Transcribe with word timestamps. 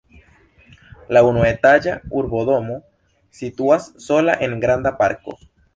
La 1.17 1.21
unuetaĝa 1.31 1.93
urbodomo 2.23 2.81
situas 3.43 3.91
sola 4.09 4.41
en 4.49 4.63
granda 4.67 4.99
parko. 5.05 5.43